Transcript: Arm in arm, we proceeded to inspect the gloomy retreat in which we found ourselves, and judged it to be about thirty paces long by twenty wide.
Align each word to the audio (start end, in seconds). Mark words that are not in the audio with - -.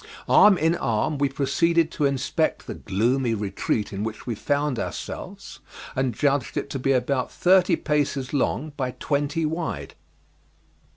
Arm 0.27 0.57
in 0.57 0.73
arm, 0.77 1.19
we 1.19 1.29
proceeded 1.29 1.91
to 1.91 2.05
inspect 2.05 2.65
the 2.65 2.73
gloomy 2.73 3.35
retreat 3.35 3.93
in 3.93 4.03
which 4.03 4.25
we 4.25 4.33
found 4.33 4.79
ourselves, 4.79 5.59
and 5.95 6.15
judged 6.15 6.57
it 6.57 6.71
to 6.71 6.79
be 6.79 6.91
about 6.91 7.31
thirty 7.31 7.75
paces 7.75 8.33
long 8.33 8.71
by 8.75 8.95
twenty 8.99 9.45
wide. 9.45 9.93